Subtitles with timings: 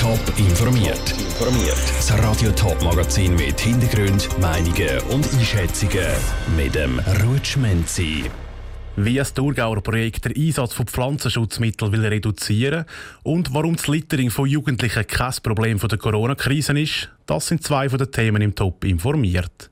[0.00, 1.10] Top informiert.
[1.10, 1.76] Informiert.
[1.98, 6.06] Das Radio Top Magazin mit Hintergrund, Meinungen und Einschätzungen
[6.56, 8.24] mit dem Rutschmenzi.
[8.96, 12.86] Wie das Thurgauer Projekt den Einsatz von Pflanzenschutzmitteln will reduzieren
[13.24, 17.98] und warum das Littering von Jugendlichen kein Problem der Corona-Krise ist, das sind zwei von
[17.98, 19.70] den Themen im Top informiert.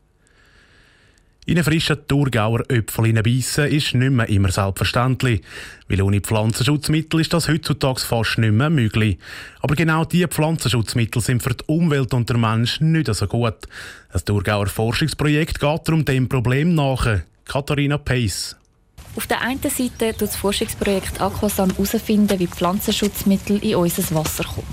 [1.48, 5.40] In einen frischen Thurgauer Äpfel beißen ist nicht mehr immer selbstverständlich.
[5.88, 9.16] Weil ohne Pflanzenschutzmittel ist das heutzutage fast nicht mehr möglich.
[9.62, 13.66] Aber genau diese Pflanzenschutzmittel sind für die Umwelt und den Mensch nicht so gut.
[14.12, 17.20] Ein Thurgauer Forschungsprojekt geht darum dem Problem nach.
[17.46, 18.54] Katharina Pace.
[19.16, 24.66] Auf der einen Seite tut das Forschungsprojekt Aquasan herausfinden, wie Pflanzenschutzmittel in unser Wasser kommt.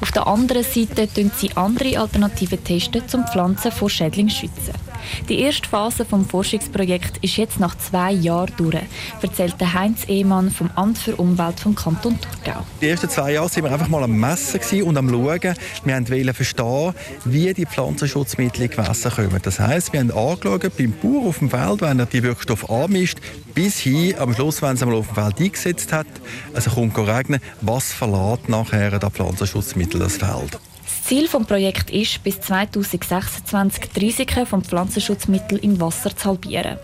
[0.00, 4.91] Auf der anderen Seite testen sie andere Alternativen, testen, um Pflanzen vor Schädlingen zu schützen.
[5.28, 8.76] Die erste Phase des Forschungsprojekts ist jetzt nach zwei Jahren durch,
[9.20, 12.60] erzählt Heinz Ehmann vom Amt für Umwelt vom Kanton Thurgau.
[12.80, 15.54] Die ersten zwei Jahre waren wir einfach mal am Messen und am Schauen.
[15.84, 19.40] Wir wollten verstehen, wie die Pflanzenschutzmittel in Gewässer kommen.
[19.42, 23.18] Das heisst, wir haben angeschaut, beim Bauer auf dem Feld, wenn er die Wirkstoffe anmischt,
[23.54, 26.06] bis hin am Schluss, wenn es einmal auf dem Feld eingesetzt hat,
[26.54, 30.58] also kommt regnen, was verlässt nachher das Pflanzenschutzmittel das Feld.
[31.02, 36.78] Ziel des Projekts ist, bis 2026 die Risiken von Pflanzenschutzmitteln im Wasser zu halbieren.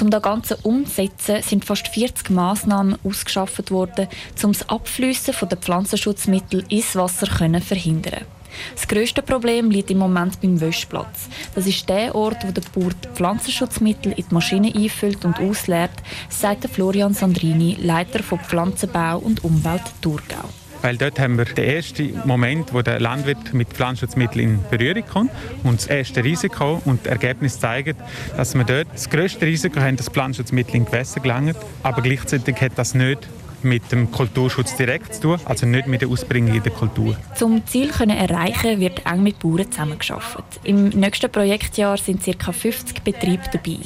[0.00, 4.06] Um das Ganze umzusetzen, sind fast 40 Massnahmen ausgeschafft worden,
[4.42, 8.26] um das Abfließen der Pflanzenschutzmittel ins Wasser zu verhindern.
[8.74, 11.28] Das grösste Problem liegt im Moment beim Wäschplatz.
[11.54, 16.68] Das ist der Ort, wo der Bauer Pflanzenschutzmittel in die Maschine einfüllt und ausleert, sagt
[16.68, 20.50] Florian Sandrini, Leiter von Pflanzenbau und Umwelt Thurgau
[20.84, 25.30] weil dort haben wir den ersten Moment, wo der Landwirt mit Pflanzenschutzmitteln in Berührung kommt
[25.62, 27.96] und das erste Risiko und Ergebnis zeigen,
[28.36, 32.72] dass wir dort das größte Risiko haben, dass Pflanzenschutzmittel in Gewässer gelangen, aber gleichzeitig hat
[32.76, 33.26] das nicht
[33.64, 37.16] mit dem Kulturschutz direkt zu tun, also nicht mit der Ausbringung in der Kultur.
[37.34, 40.60] Zum Ziel können erreichen wird eng mit Bauern zusammengearbeitet.
[40.64, 42.52] Im nächsten Projektjahr sind ca.
[42.52, 43.78] 50 Betriebe dabei.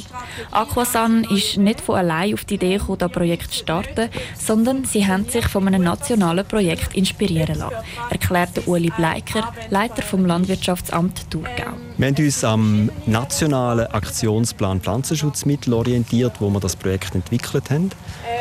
[0.50, 5.06] Aquasan ist nicht von allein auf die Idee gekommen, das Projekt zu starten, sondern sie
[5.06, 7.76] haben sich von einem nationalen Projekt inspirieren lassen,
[8.10, 11.87] erklärte Uli Bleiker, Leiter vom Landwirtschaftsamt Thurgau.
[11.98, 17.90] Wir haben uns am nationalen Aktionsplan Pflanzenschutzmittel orientiert, wo wir das Projekt entwickelt haben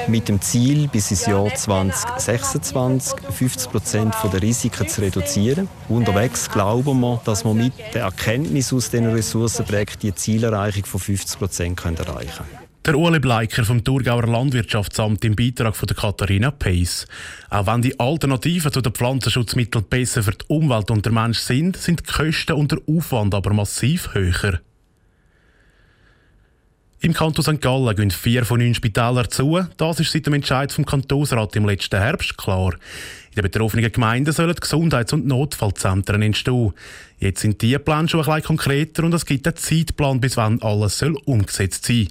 [0.08, 5.68] mit dem Ziel, bis ins Jahr 2026 50 Prozent der Risiken zu reduzieren.
[5.90, 11.40] Unterwegs glauben wir, dass wir mit der Erkenntnis aus diesen Ressourcenprojekten die Zielerreichung von 50
[11.40, 12.67] Prozent erreichen können.
[12.88, 17.06] Der Uli Bleiker vom Thurgauer Landwirtschaftsamt im Beitrag von der Katharina Pace.
[17.50, 21.76] Auch wenn die Alternativen zu den Pflanzenschutzmitteln besser für die Umwelt und den Mensch sind,
[21.76, 24.62] sind die Kosten und der Aufwand aber massiv höher.
[27.00, 27.62] Im Kanton St.
[27.62, 29.60] Gallen gehen vier von neun Spitälern zu.
[29.78, 32.74] Das ist seit dem Entscheid vom Kantonsrat im letzten Herbst klar.
[32.74, 36.74] In den betroffenen Gemeinden sollen Gesundheits- und Notfallzentren entstehen.
[37.20, 40.98] Jetzt sind die Pläne schon bisschen konkreter und es gibt einen Zeitplan, bis wann alles
[40.98, 42.08] soll umgesetzt sein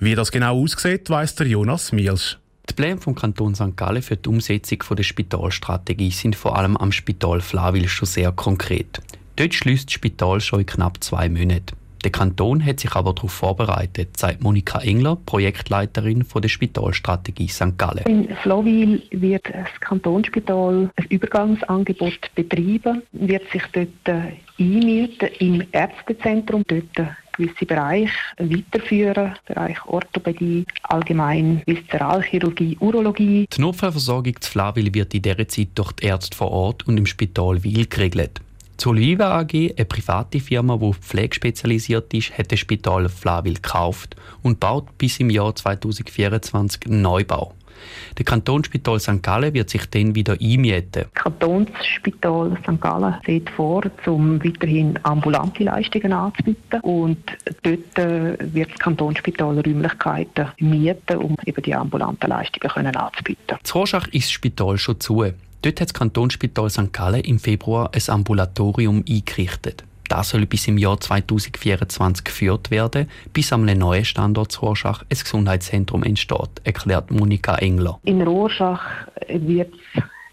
[0.00, 2.36] Wie das genau aussieht, weiss der Jonas Mielsch.
[2.68, 3.76] Die Pläne vom Kanton St.
[3.76, 9.00] Gallen für die Umsetzung der Spitalstrategie sind vor allem am Spital Flawil schon sehr konkret.
[9.36, 11.83] Dort schließt das Spital schon in knapp zwei Monaten.
[12.04, 17.78] Der Kanton hat sich aber darauf vorbereitet, sagt Monika Engler, Projektleiterin von der Spitalstrategie St.
[17.78, 18.04] Gallen.
[18.04, 26.62] In Flowil wird das Kantonsspital ein Übergangsangebot betreiben, wird sich dort äh, einmieten im Ärztezentrum,
[26.68, 33.46] dort gewisse Bereiche weiterführen, Bereich Orthopädie, allgemein Viszeralchirurgie, Urologie.
[33.50, 37.06] Die Notfallversorgung zu Flawil wird in dieser Zeit durch die Ärzte vor Ort und im
[37.06, 38.42] Spital Wil geregelt.
[38.78, 43.54] Die Soliva AG, eine private Firma, die auf Pflege spezialisiert ist, hat das Spital Flawil
[43.54, 47.54] gekauft und baut bis im Jahr 2024 einen Neubau.
[48.18, 49.22] Der Kantonsspital St.
[49.22, 51.04] Gallen wird sich dann wieder einmieten.
[51.12, 52.80] Das Kantonsspital St.
[52.80, 56.80] Gallen sieht vor, um weiterhin ambulante Leistungen anzubieten.
[56.80, 57.18] Und
[57.62, 63.58] dort äh, wird das Kantonsspital Räumlichkeiten mieten, um eben die ambulanten Leistungen anzubieten.
[63.64, 65.24] In Rorschach ist das Spital schon zu.
[65.64, 66.92] Dort hat das Kantonsspital St.
[66.92, 69.82] Gallen im Februar ein Ambulatorium eingerichtet.
[70.10, 76.02] Das soll bis im Jahr 2024 geführt werden, bis am neuen Standort Rorschach ein Gesundheitszentrum
[76.02, 77.98] entsteht, erklärt Monika Engler.
[78.04, 78.82] In Rorschach
[79.26, 79.72] wird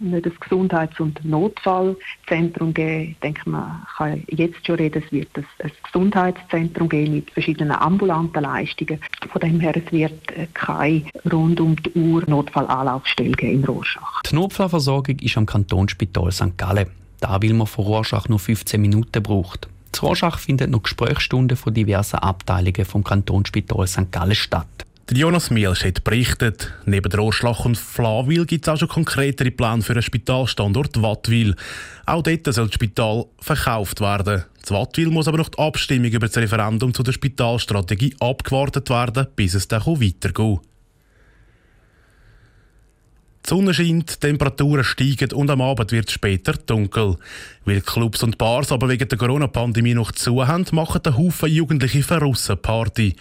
[0.01, 3.11] nicht ein Gesundheits- und Notfallzentrum geben.
[3.11, 8.41] Ich denke, man kann jetzt schon reden, es wird ein Gesundheitszentrum geben mit verschiedenen ambulanten
[8.41, 8.99] Leistungen.
[9.31, 14.21] Von dem her, es wird keine rund um die Uhr Notfallanlaufstelle geben in Rorschach.
[14.23, 16.57] Die Notfallversorgung ist am Kantonsspital St.
[16.57, 16.87] Gallen.
[17.19, 19.67] Da will man von Rorschach nur 15 Minuten braucht.
[19.93, 24.11] In Rorschach finden noch Gesprächsstunden von diversen Abteilungen vom Kantonsspital St.
[24.11, 24.85] Gallen statt.
[25.13, 29.81] Jonas Mielsch hat berichtet, neben der Orschlach und Flawil gibt es auch schon konkretere Pläne
[29.81, 31.53] für einen Spitalstandort Wattwil.
[32.05, 34.45] Auch dort soll das Spital verkauft werden.
[34.61, 39.27] Das Wattwil muss aber noch die Abstimmung über das Referendum zu der Spitalstrategie abgewartet werden,
[39.35, 40.59] bis es dann weitergeht.
[43.51, 47.17] Sonne scheint, Temperaturen steigen und am Abend wird es später dunkel.
[47.65, 52.01] Weil Clubs und Bars aber wegen der Corona-Pandemie noch zu haben, machen ein Haufen Jugendliche
[52.01, 53.13] verrussen Party.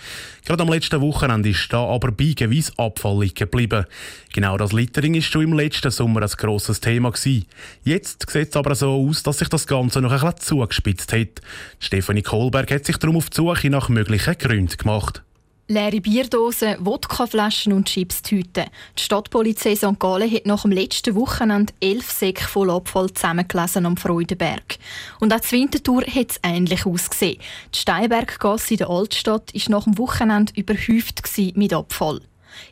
[0.44, 3.86] Gerade am letzten Wochenende ist da aber beigeweise Abfall geblieben.
[4.32, 7.46] Genau das Littering ist schon im letzten Sommer ein grosses Thema gewesen.
[7.82, 11.42] Jetzt sieht es aber so aus, dass sich das Ganze noch ein bisschen zugespitzt hat.
[11.80, 15.24] Stefanie Kohlberg hat sich darum auf die Suche nach möglichen Gründen gemacht.
[15.70, 18.64] Leere Bierdosen, Wodkaflaschen und Chipstüten.
[18.98, 20.00] Die Stadtpolizei St.
[20.00, 24.78] Gallen hat nach dem letzten Wochenende elf Säcke voll Abfall zusammengelesen am Freudenberg.
[25.20, 27.38] Und auch die Wintertour hat es ähnlich ausgesehen.
[27.72, 31.22] Die Steinberggasse in der Altstadt war nach dem Wochenende überhäuft
[31.54, 32.20] mit Abfall.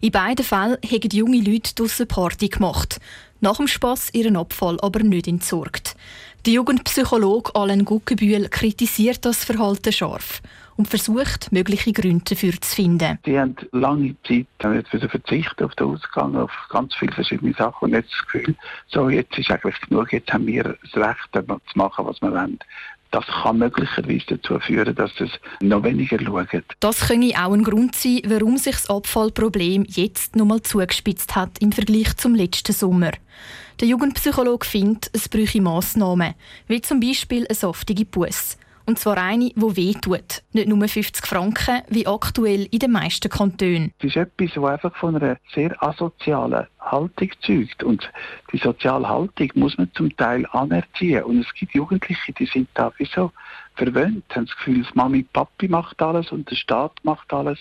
[0.01, 2.99] In beiden Fällen haben junge Leute draussen Party gemacht.
[3.41, 5.95] Nach dem Spass ihren Abfall aber nicht entsorgt.
[6.47, 10.43] Der Jugendpsychologe Alain Guckenbühl kritisiert das Verhalten scharf
[10.79, 13.19] und versucht, mögliche Gründe dafür zu finden.
[13.27, 17.93] Die haben lange Zeit jetzt verzichten auf den Ausgang, auf ganz viele verschiedene Sachen und
[17.95, 18.55] jetzt das Gefühl,
[18.87, 22.59] so jetzt ist eigentlich genug, jetzt haben wir das Recht, zu machen, was wir wollen.
[23.11, 25.31] Das kann möglicherweise dazu führen, dass es
[25.61, 26.47] noch weniger schauen.
[26.81, 31.59] Das könnte auch ein Grund sein, warum sich das Abfallproblem jetzt noch mal zugespitzt hat
[31.61, 33.13] im Vergleich zum letzten Sommer.
[33.81, 36.35] Der Jugendpsychologe findet, es bräuchte Massnahmen,
[36.67, 38.59] wie zum Beispiel eine saftige Busse.
[38.89, 40.43] Und zwar eine, die weh tut.
[40.55, 43.93] Nicht nur 50 Franken, wie aktuell in den meisten Kantonen.
[43.99, 47.85] Es ist etwas, das einfach von einer sehr asozialen Haltung zeugt.
[47.85, 48.11] Und
[48.51, 51.23] die soziale Haltung muss man zum Teil anerziehen.
[51.25, 53.31] Und es gibt Jugendliche, die sind da wie so
[53.75, 57.59] verwöhnt, haben das Gefühl, dass Mami, Papi macht alles und der Staat macht alles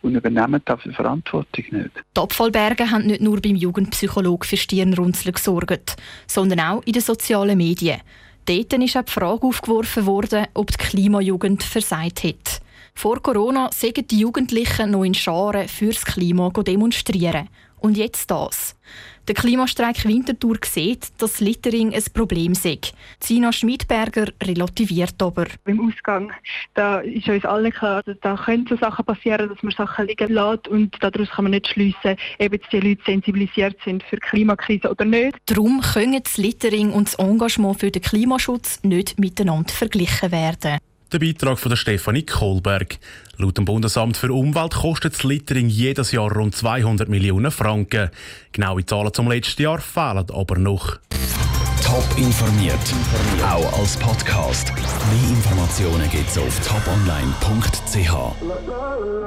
[0.00, 1.90] und übernehmen dafür Verantwortung nicht.
[2.16, 7.58] Die Abfallberge haben nicht nur beim Jugendpsychologen für Stirnrunzeln gesorgt, sondern auch in den sozialen
[7.58, 8.00] Medien.
[8.46, 12.60] Dort ist auch die Frage aufgeworfen worden, ob die Klimajugend versagt hat.
[13.00, 17.48] Vor Corona sägen die Jugendlichen noch in Scharen fürs Klima demonstrieren.
[17.78, 18.76] Und jetzt das.
[19.26, 22.78] Der Klimastreik Winterthur sieht, dass Littering ein Problem sei.
[23.18, 25.46] Zina Schmidberger relativiert aber.
[25.64, 26.30] Beim Ausgang
[26.74, 30.34] da ist uns allen klar, dass da können so Sachen passieren, dass man Sachen liegen
[30.34, 34.90] lässt und daraus kann man nicht schliessen, ob die Leute sensibilisiert sind für die Klimakrise
[34.90, 35.38] oder nicht.
[35.46, 40.80] Darum können das Littering und das Engagement für den Klimaschutz nicht miteinander verglichen werden.
[41.12, 42.98] Der Beitrag von der Stefanie Kohlberg.
[43.36, 48.10] Laut dem Bundesamt für Umwelt kostet das Littering jedes Jahr rund 200 Millionen Franken.
[48.52, 50.98] Genaue Zahlen zum letzten Jahr fehlen aber noch.
[51.82, 52.78] Top informiert,
[53.42, 54.72] auch als Podcast.
[54.72, 59.10] Mehr Informationen gibt es auf toponline.ch.